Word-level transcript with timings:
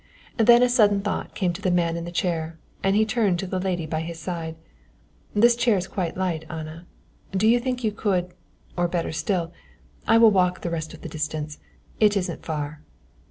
Then 0.37 0.63
a 0.63 0.67
sudden 0.67 1.01
thought 1.03 1.35
came 1.35 1.53
to 1.53 1.61
the 1.61 1.69
man 1.69 1.95
in 1.95 2.05
the 2.05 2.11
chair 2.11 2.57
and 2.81 2.95
he 2.95 3.05
turned 3.05 3.37
to 3.37 3.45
the 3.45 3.59
lady 3.59 3.85
by 3.85 4.01
his 4.01 4.17
side. 4.17 4.55
"This 5.35 5.55
chair 5.55 5.77
is 5.77 5.85
quite 5.87 6.17
light, 6.17 6.43
Anna; 6.49 6.87
do 7.33 7.47
you 7.47 7.59
think 7.59 7.83
you 7.83 7.91
could 7.91 8.33
or 8.75 8.87
better 8.87 9.11
still, 9.11 9.53
I 10.07 10.17
will 10.17 10.31
walk 10.31 10.61
the 10.61 10.71
rest 10.71 10.95
of 10.95 11.01
the 11.01 11.07
distance, 11.07 11.59
it 11.99 12.17
isn't 12.17 12.43
far." 12.43 12.81